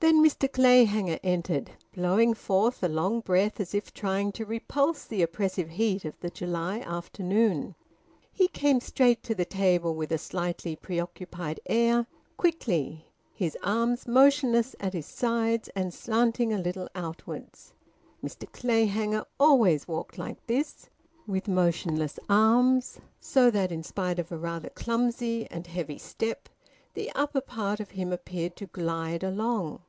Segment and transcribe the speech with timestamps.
[0.00, 5.22] Then Mr Clayhanger entered, blowing forth a long breath as if trying to repulse the
[5.22, 7.74] oppressive heat of the July afternoon.
[8.32, 14.76] He came straight to the table, with a slightly preoccupied air, quickly, his arms motionless
[14.78, 17.72] at his sides, and slanting a little outwards.
[18.24, 20.88] Mr Clayhanger always walked like this,
[21.26, 26.48] with motionless arms so that in spite of a rather clumsy and heavy step,
[26.94, 29.80] the upper part of him appeared to glide along.